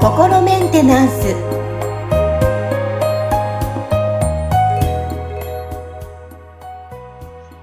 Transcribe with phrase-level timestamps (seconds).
[0.00, 1.34] 心メンテナンス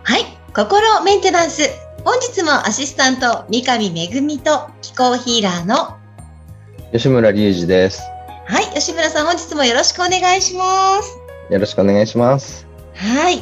[0.03, 1.63] はい心メンテナンス
[2.05, 5.97] 本日もアシスタント三上恵と気候ヒーラーの
[6.91, 8.03] 吉村隆二です。
[8.45, 11.17] はい吉村さん本日もよろしくお願いします
[11.49, 12.67] よろしくお願いします。
[12.93, 13.37] はい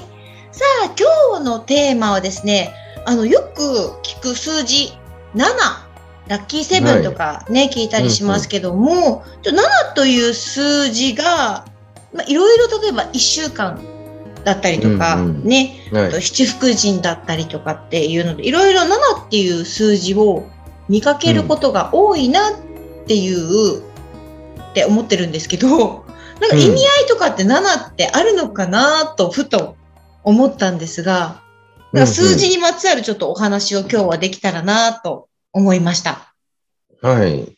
[0.52, 2.74] さあ今日のテーマはですね
[3.10, 3.64] あのよく
[4.04, 4.94] 聞く数字
[5.34, 5.44] 7
[6.28, 11.66] ラッキーセブンとかね、聞いたりしますけども、ちょ7という数字が、
[12.14, 13.82] まあ、いろいろ例えば1週間
[14.44, 15.44] だったりとか、うんうん。
[15.44, 16.06] ね、はい。
[16.06, 16.22] あと。
[16.22, 18.86] 七福神だったりとかっていうので、いろいろ7
[19.26, 20.48] っていう数字を
[20.88, 22.54] 見かけることが多いなっ
[23.08, 23.82] ていう、っ
[24.76, 26.06] て思ってるんですけど、
[26.40, 29.78] なんか意味合いとかって7ってあるのかなとふと
[30.24, 31.42] 思ったんですが、
[31.94, 36.34] なんか数字にまつわるちょっとお話を今日はできたらなと思いました。
[37.02, 37.56] はい。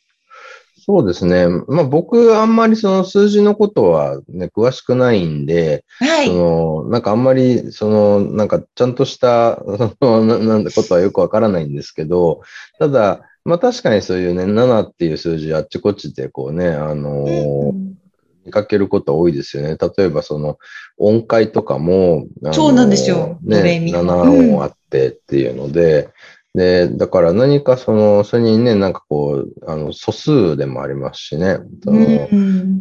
[0.84, 1.48] そうですね。
[1.68, 6.28] まあ僕、あんまりその数字のことはね、詳しくないんで、はい。
[6.28, 12.42] その、なんかあんまり、その、なんかちゃんとした、 その、ななんだことはよくわからないんですけど、
[12.80, 18.01] ただ、まあ確かにそういうね、7っていう数字あっちこっちでこうね、あのうん
[18.46, 19.78] 見かけること多いですよね。
[19.78, 20.58] 例えばその
[20.98, 26.10] 音階とかも、そうなんですよね、ミ7音あってっていうので、
[26.54, 31.60] で、だから何かその、それにね、なんかこう、あの素数でもありますしね。
[31.84, 32.81] そのうん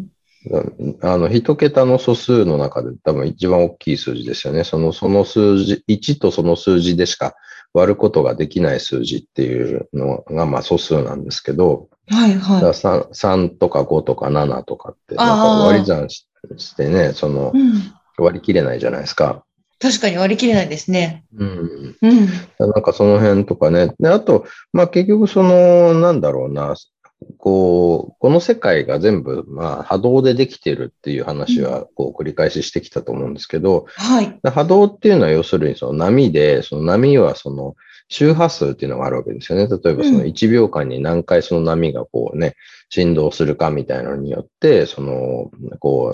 [1.03, 4.65] あの、一桁の素数の中で多分一番大きい数字ですよね。
[4.65, 7.35] その、その数字、1とその数字でしか
[7.75, 17.59] 割ることができない数字っていうのが、まあ素数なんですけど、はいは 3, 3とか5とか7とかって、なんか割り算ししてね、そのい。
[17.59, 17.93] うん。
[18.19, 19.45] 割り切れないじゃないですか。
[19.79, 21.25] 確かに割り切れないですね。
[21.35, 21.97] うん。
[22.03, 22.29] うん。
[22.59, 23.95] なんかその辺とかね。
[23.99, 26.75] で、あと、まあ結局その、なんだろうな、
[27.39, 34.39] こう、この世界が全部、まあ波動でできてるっていう話は、こう繰り返ししてきたと思うんですけど、はい。
[34.43, 37.77] で波動っていうのは要するにその波で、その波はその
[38.09, 39.69] 周波数っていうのがあるわけですよね。
[39.69, 42.57] 例えばそのうん1秒間に何回その波がこうね、
[42.89, 46.13] 振動するかみたいなのによって、その、こ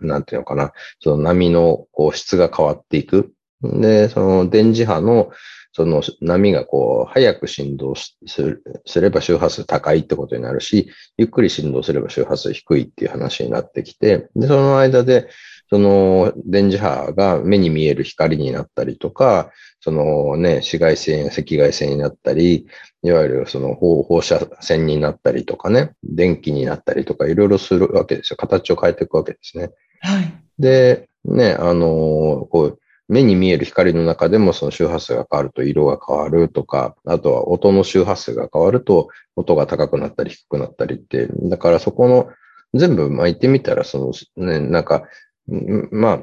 [0.00, 3.32] う、なんていうのかな、その波のこう質が変わっていく。
[3.62, 5.30] で、その電磁波の
[5.76, 15.28] その波がこう、早く振動しするすれば周波数高いってことになるし、ゆっくり振動すれば周波数低いっていう話になってきて、で、その間で、
[15.68, 19.50] その電磁波が目に見える光になったりとか、
[19.80, 22.66] そのね、紫外線や赤外線になったり、
[23.02, 28.38] いわゆるその放放射線になったりとかね、電気になったりとか、いろいろするわけですよ。
[28.38, 29.72] 形を変えていくわけですね。
[30.00, 30.32] はい。
[30.58, 42.28] で、ね、あのこう、目に見える光の中でもその周波数が変わると色が変わるとか、あとは音の周波数が変わると音が高くなったり低くなったりって、だからそこの
[42.74, 45.04] 全部、まあ、言ってみたら、その、ね、なんか、
[45.48, 46.20] んまあ、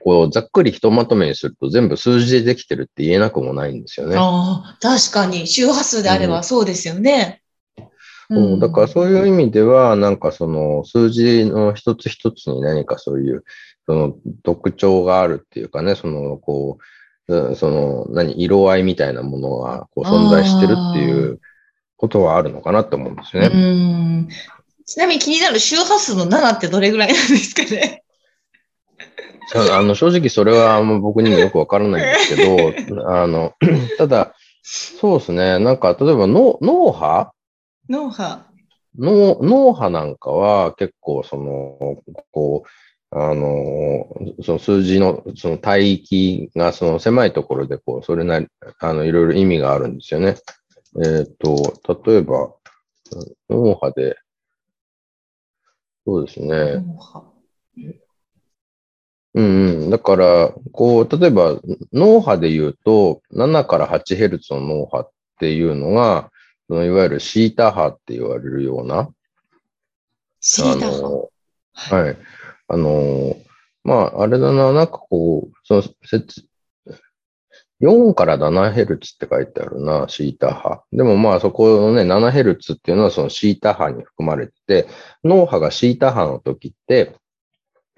[0.00, 4.16] こう、ざっくりひとまとめにすると全部数字でできてるって言えなくもないんですよね。
[4.18, 7.42] ああ、確かに周波数であればそうですよね。
[8.30, 13.44] そうだからそういう意味では、なんかその数字の一つ一つに何かそういう、
[13.88, 16.76] その特徴があるっていうかね、その、こ
[17.26, 21.40] う、うんその、何、色合いみたいなものがこう存在してるっていう
[21.96, 23.46] ことはあるのかなと思うんですね。
[23.48, 24.28] ん。
[24.84, 28.02] ちなみに気になる周波数の7ってどれぐらいなんですかね？
[29.70, 33.54] あの、正直それはあんま僕にもよくわからないんですけど、 あの、
[33.96, 37.32] ただ、そうですね、なんか例えば脳脳波？
[37.88, 38.44] 脳波。
[38.98, 42.68] 脳脳波なんかは結構その、こう、
[43.10, 44.06] あの、
[44.42, 48.48] その数字のその帯域がその狭いところでこう、それなり、
[48.80, 50.36] あの、いろいろ意味があるんですよね。
[51.04, 52.54] えっ、と、例えば、
[53.48, 54.16] 脳波で、
[56.06, 56.84] そうですね。
[59.34, 59.90] うんうん。
[59.90, 61.60] だから、こう、例えば、
[61.92, 66.30] 脳波で言うと、7から 8Hz の脳波っていうのが、
[66.66, 69.08] そのいわゆるシータ波って言われるような、
[70.40, 71.28] シータ波。
[71.90, 72.16] の、はい。
[72.68, 73.36] あの、
[73.84, 76.44] まあ、あれだな、なんかこう、その、説、
[77.80, 80.82] 4から 7Hz って書いてあるな、シータ波。
[80.92, 84.88] でもまあそこのね、7Hz っていうのはそのシータ波に含まれてて、
[85.22, 87.14] 脳波がシータ波の時って、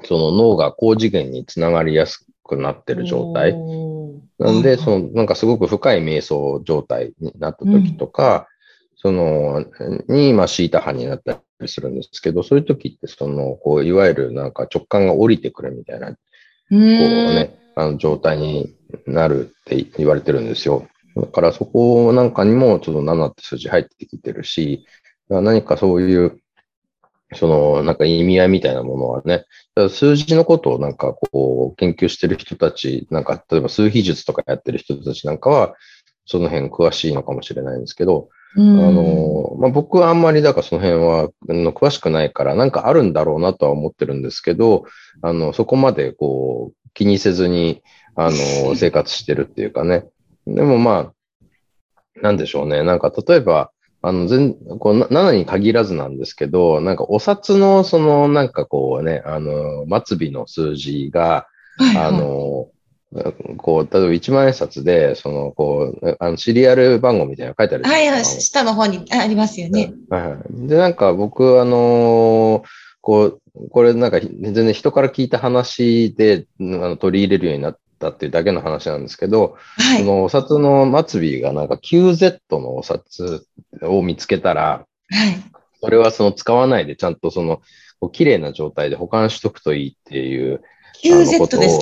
[0.05, 3.55] その脳が高次元につながりやすくなってる状態。
[4.39, 8.49] なんで、はいその、なんかすごく深い瞑想状態になった時とか、
[8.97, 9.65] その、
[10.09, 16.17] に、まあ、シータ波になったりするんですけど、そういう時って、その、こう、いわゆるなんか直感が降りてくるみたいな、こ
[16.71, 18.75] うね、あの状態に
[19.07, 20.87] なるって言われてるんですよ。
[21.17, 24.87] だからそこなんかにもちょっと7って数字入ってきてるし、
[25.29, 26.41] 何かそういう、
[27.35, 29.45] その、なんか意味合いみたいなものはね、
[29.89, 35.75] 数字のことをなんかこう研究してる人たち、なんか例えば数比術とかやってる人たちなんかは、
[36.27, 44.85] その辺詳しいのかもしれないんですけど、あの、まあ、僕はあんまりだからその辺はの詳しくないから、なんかあるんだろうなとは思ってるんですけど、
[45.23, 47.83] あの、そこまでこう気にせずに、
[48.17, 50.07] あの、 生活してるっていうかね。
[50.47, 52.83] でもまあ、なんでしょうね。
[52.83, 53.71] なんか例えば、
[54.03, 61.47] あの、全、こう、7に限らずなんですけど、なんかお札の、その、なんかこうね、あの、末尾の数字が、
[61.77, 62.69] はいはい、あの、
[63.57, 69.93] こう、例えば1万円札で、その、こう、あの、シリアル番号みたいなの書いてあるはいはい、下の方にありますよね。
[70.09, 70.69] はいはい。
[70.69, 72.69] で、なんか僕、あのー、
[73.01, 73.41] こう、
[73.71, 83.47] これなんか全然人から聞いた話であの取り入れるようになったっていうだけの話なんですけど、はい、そのお札の末尾がなんか QZ のお札
[83.83, 85.37] を見つけたら、はい、
[85.81, 87.61] それはその使わないでちゃんとその
[88.13, 90.63] 綺麗な状態で保管しとくといいっていう
[91.03, 91.79] QZ です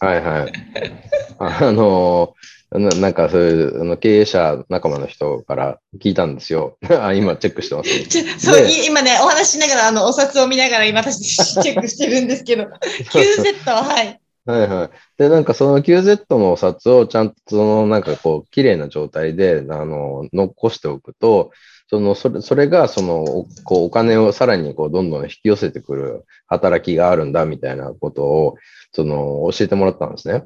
[0.00, 0.52] かはいはい。
[1.38, 2.34] あの、
[2.72, 6.78] ななんかそういうあの経営者仲間の人から聞いたんですよ。
[7.00, 12.64] あ今チェックしてます、ね、そう今ね、お話しながらあのお札を見ながら今私チェックしてるんですけど、
[13.10, 14.20] QZ ははい。
[14.46, 14.90] はいはい。
[15.18, 21.50] で、なんかその QZ のお札をちゃんとそのなんかこう綺麗な状態であの残しておくと、
[21.90, 28.54] そのそれそれがそのこうお金をさらにこうどんどん引き寄せてくる働きがあるんだみたいなことを
[28.92, 30.44] その教えてもらったんですね。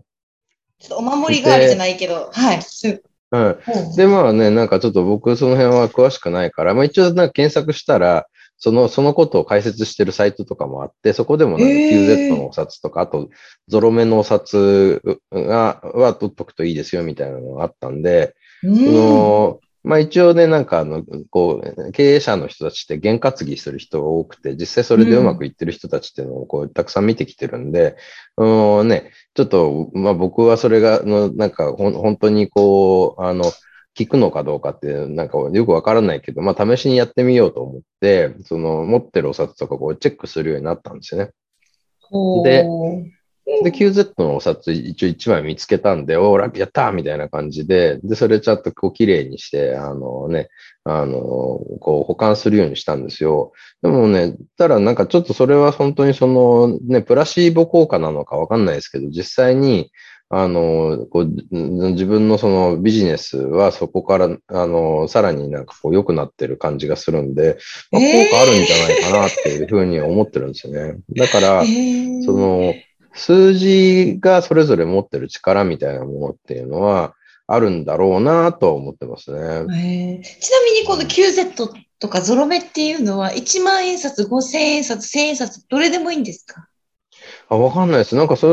[0.79, 2.61] ちょっとお守り代わりじゃないけど、はい。
[3.33, 3.97] うん。
[3.97, 8.27] で、まあね、なんかちょっと僕その辺は詳しくないから、まあ一応なんか検索したら、
[8.57, 13.29] その、そのことを解説してるサイトとかもあって、そこでもなんか QZ のお札とか、あと、
[13.69, 27.97] ゾロ目のお札が、は取っとくといいですよみたいなのがあったんで、その、まあ一応ね、なんかあの、こう、経営者の人たちって験担ぎする人が多くて、実際それでうまくいってる人たちっていうのをこう、たくさん見てきてるんで、
[28.39, 33.45] うん、ね、ちょっと、まあ僕はそれが、のなんかほん、本当にこう、あの、
[33.95, 41.31] 聞くのかどうかって、なんかよくわからないけど、まあ試しにやってみようと思って、その持ってるお札とかこうチェックするようになったんですよね。
[42.43, 42.65] で、
[43.63, 50.49] で、QZ のお札一応1枚見つけたんで、おー、やったーみたいな感じで、で、それちゃんとこう綺麗にして、あのね、
[50.85, 53.53] あの、こう保管するようにしたんですよ。
[53.83, 59.91] でもね、ただなんかちょっとそれは本当にそのね、プラシーボ効果なのかわかんないですけど、実際に、
[60.31, 61.27] あの、こう
[61.93, 67.59] 自分のそのビジネスはそこから、あの、さらになんかこう良くなってる感じがするんで、
[67.93, 70.99] まあ、効果あるんじゃないかなっていうふうに思ってるんですよね。
[71.17, 72.75] だから、その、
[73.15, 77.15] 数字がそれぞれ持ってる力みたいなものっていうのは
[77.47, 79.39] あるんだろうなと思ってますね。
[79.39, 81.55] ちなみにこの QZ
[81.99, 86.69] とかゾロ目っていうのは1万円札、5000円札、1000円札、どれでもいいんですか？
[87.49, 88.17] あ、わかんないです。
[88.17, 88.53] なんかそれ、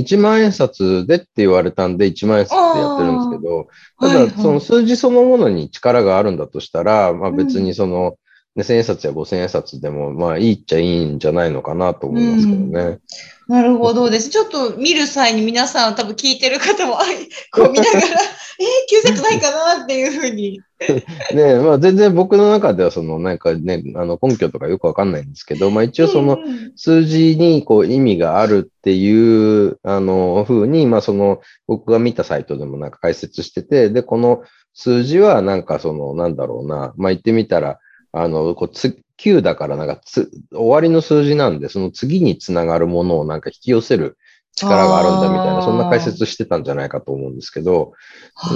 [0.00, 3.68] 1万円札でって言われたんで1万円札ってやってるんですけど、
[4.00, 8.16] ただ、その数字そのものに力があるんだとしたら、まあ別にその、
[8.54, 12.80] ね、千円札や五千円札でも、まあいいっちゃいいんじゃないのかなと思いますけどね。
[12.80, 13.00] うん
[13.48, 14.30] なるほどです。
[14.30, 16.94] ちょっと見る際に皆さん多分聞いてる方も、
[17.52, 20.60] こう見ながら、えー、9セットないかなっていうふうに。
[21.34, 26.38] ねまあ全然僕の中ではそのなんかね、あの根拠とかよくわかんないんですけど、まあ一応その
[26.76, 34.42] 数字にこう意味があるっていう、あの、ふうに、まあその僕が見たサイトでもなんか解説してて、で、この
[34.72, 37.78] 数字はなんかそのなんだろうな、まあ言ってみたら、
[38.12, 44.18] あの、こうつ9だからなんかつ終わりの数字なんで、その次につながるものをなんか引き寄せる
[44.54, 47.92] 力があるんだみたいな、そんな解説してたんじゃないかと思うんですけど、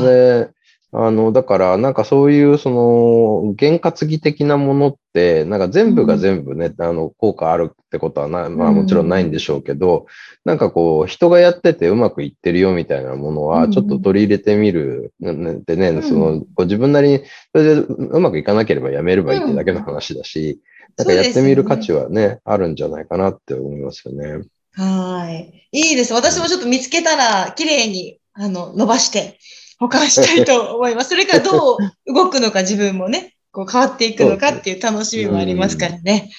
[0.03, 0.51] で、
[0.93, 10.07] あの、だから、なんかそういう、その、験担ぎ的なものって、なんか全部が全部ね、うん、あの、効果あるってことはな、まあもちろんないんでしょうけど、うん、
[10.45, 17.21] なんかこう、人がやっててうまくいってるよみたいなものは、ちょっと取り入れてみる、でね、うん、その、こう自分なりに、
[17.55, 20.61] それでうまくいかなければやめればいいってだけの話だし、
[20.97, 24.47] なんかやってみる価値はね、ねあるんじゃないかなって思いますよね。
[24.73, 25.69] はい。
[25.73, 26.13] いいです。
[26.13, 29.39] 私もちょっと見つけたら、綺麗に、あの、伸ばして、
[29.79, 31.11] 保管したいと思います。
[31.11, 36.31] それからどう動くのか自分もね、こう変わっていくのかっていう楽しみもありますからね。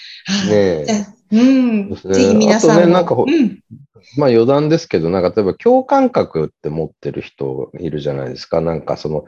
[0.49, 1.95] ねうん。
[1.95, 2.85] ぜひ皆さんも。
[2.87, 3.59] ね、なんか、うん、
[4.17, 8.61] まあ余談ですけど、なんか例えば共感覚って持ってる人いるじゃないですか。
[8.61, 9.25] なんかその、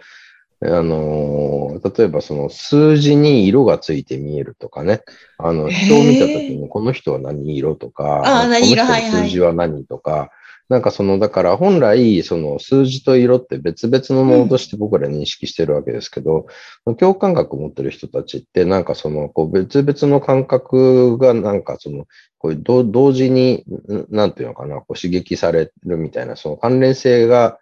[0.61, 5.01] あのー、例えばその数字に色がついて見えるとかね。
[5.37, 10.31] あの、人を見たときにこの人は何色とか、この人の数字は何とか、
[10.69, 16.45] なんかその、だから本来、その数字と色って別々のものとして僕ら認識してるわけですけど、
[16.85, 22.05] うん、共感覚を持ってる人たちって、なんかその、こう別々の感覚がなんかその、
[22.37, 23.65] こう同時に、
[24.09, 27.57] なんていうのかな、こう刺激されるみたいな、その関連性が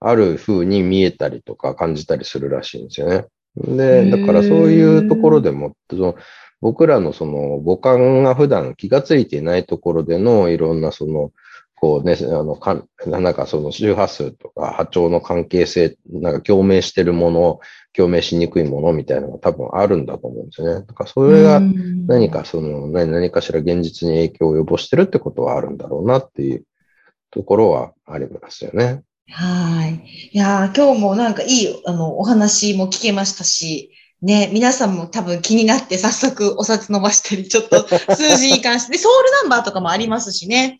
[0.00, 3.26] ある風に見えたりとか感じたりするらしいんですよね。
[3.56, 6.16] で、だからそういうところでも、その
[6.60, 11.30] 僕らのその五感が普段気がついていないところでのいろんなその
[11.80, 17.60] こうね、あの、かなんかその周波数とか波長の関係性、なんか共鳴してるもの、
[17.94, 20.86] 共鳴しにくいものみたいなのが多分あるんだと思うんですよね。
[20.86, 21.58] だからそれが
[22.06, 26.64] 何かその、何かしら現実に影響を及ぼしてるってことはあるんだろうなっていう
[27.30, 29.02] ところはありますよね。
[29.30, 30.04] はい。
[30.32, 40.78] いや今日もなんかいい、あの、お話も聞けましたし、ね、皆さんも多分気になって早速お札伸ばしたり、ちょっと数字に関して、ソウルナンバーとかもありますしね。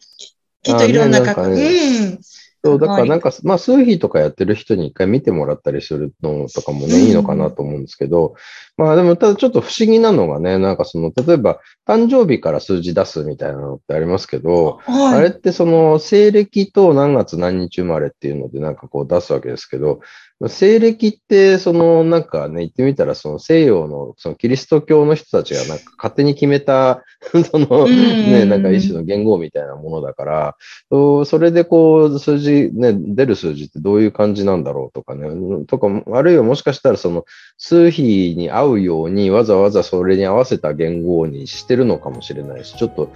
[0.63, 2.21] きっといろんな角、ね、うん。
[2.63, 8.35] そう、だからなんか、まあ、数比とかやってる人に一回見てもらったりするのとかもね、いいのかなと思うんですけど、
[8.77, 20.01] まあでも、ただちょっと不思議なのがね、なんかその、例えば、誕生日から数字出すみたいなのってありますけど、はい、あれってその、西暦と何月何日生まれっていうのでなんかこう出すわけですけど、
[20.49, 27.05] 西暦って、その、なんかね、言ってみたら、その西洋の、そのキリスト教の人たちがなんか勝手に決めた、
[27.51, 30.57] その、ね、なんか一種の言語みたいなものだから、
[30.91, 35.29] それでこう、数字、ね、出る数字ってどういう感じなんだろうとかね、
[35.67, 37.27] とか、あるいはもしかしたらその、
[37.59, 43.11] 数比に合うように、わざわざそれに合わせた言語にしてるのかもしれないし、ちょっと、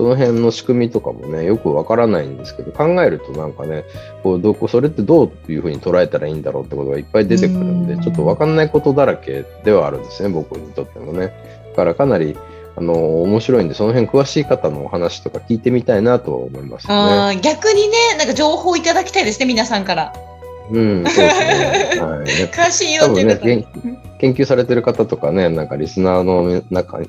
[0.00, 3.84] その辺の仕組みとかもね、よくわからないんですけど、考えるとなんかね、
[4.22, 11.34] こうどこそれってどういうふうに捉えたらいいんだろうってことがいっぱい出てくるんで、ちょっとわかんないことだらけではあるんですね、僕にとってもね。
[11.72, 12.34] だからかなり、
[12.76, 16.94] あの面白いんで、その辺詳しい方のお話とか聞いてみたいなと思いますね。
[16.94, 20.14] あ逆にね、なんか情報いただきたいですね、皆さんから。
[20.70, 22.00] うん、そうですね。
[22.00, 23.66] はい、詳しいよっていう方、ね、
[24.18, 27.06] 研究されてる方とかね、なんかリスナーの中に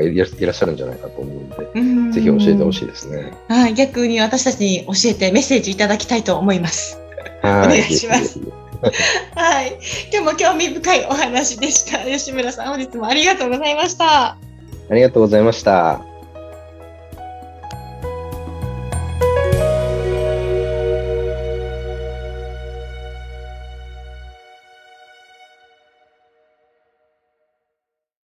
[0.00, 3.32] いらっしゃるんじゃないかと思うんで、うんぜひ教えてほしいですね。
[3.48, 6.98] はい、逆に私たちに教えてメッセージいただきたいと思います。
[7.42, 8.40] はい、お願いします。
[9.34, 9.78] はい、
[10.12, 11.98] 今日も興味深いお話でした。
[11.98, 14.36] 吉村さん、本日もありがとうございました。
[14.90, 16.07] ありがとうございました。